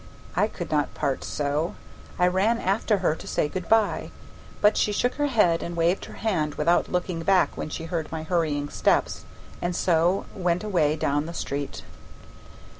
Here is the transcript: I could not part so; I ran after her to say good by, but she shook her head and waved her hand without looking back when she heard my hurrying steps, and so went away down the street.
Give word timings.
I 0.35 0.47
could 0.47 0.71
not 0.71 0.95
part 0.95 1.23
so; 1.23 1.75
I 2.17 2.25
ran 2.25 2.57
after 2.57 2.97
her 3.05 3.13
to 3.13 3.27
say 3.27 3.47
good 3.47 3.69
by, 3.69 4.09
but 4.59 4.75
she 4.75 4.91
shook 4.91 5.13
her 5.21 5.27
head 5.27 5.61
and 5.61 5.75
waved 5.75 6.05
her 6.05 6.15
hand 6.15 6.55
without 6.55 6.91
looking 6.91 7.21
back 7.21 7.55
when 7.55 7.69
she 7.69 7.83
heard 7.85 8.11
my 8.11 8.23
hurrying 8.23 8.69
steps, 8.69 9.25
and 9.61 9.75
so 9.75 10.25
went 10.33 10.63
away 10.63 10.95
down 10.95 11.27
the 11.27 11.35
street. 11.35 11.83